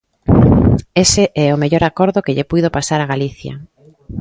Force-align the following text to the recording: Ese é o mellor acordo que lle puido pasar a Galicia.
Ese 1.03 1.23
é 1.45 1.47
o 1.51 1.59
mellor 1.61 1.83
acordo 1.85 2.23
que 2.25 2.35
lle 2.35 2.49
puido 2.51 2.73
pasar 2.77 2.99
a 3.01 3.09
Galicia. 3.13 3.53